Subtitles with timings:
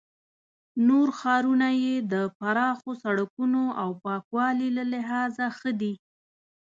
[0.87, 5.93] نور ښارونه یې د پراخو سړکونو او پاکوالي له لحاظه ښه دي.